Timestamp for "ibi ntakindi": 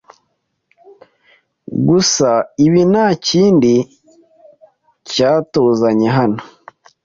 2.65-3.73